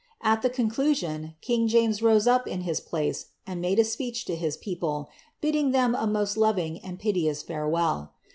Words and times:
At 0.23 0.41
ihc 0.41 0.53
conclusion, 0.55 1.35
kinff 1.47 1.69
Jame; 1.69 2.01
rose 2.01 2.25
up 2.25 2.47
in 2.47 2.61
his 2.61 2.79
place, 2.79 3.27
and 3.45 3.61
made 3.61 3.77
a 3.77 3.83
speech 3.83 4.25
to 4.25 4.35
his 4.35 4.57
people, 4.57 5.11
bidding 5.41 5.73
ihem 5.73 5.93
a 5.95 6.07
most 6.07 6.37
loving 6.37 6.79
and 6.79 6.97
piteous 6.97 7.43
farewell.' 7.43 8.11